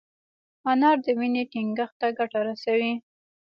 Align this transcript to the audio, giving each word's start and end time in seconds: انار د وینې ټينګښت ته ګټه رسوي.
انار 0.71 0.97
د 1.05 1.07
وینې 1.19 1.43
ټينګښت 1.51 1.95
ته 2.01 2.07
ګټه 2.17 2.39
رسوي. 2.47 2.93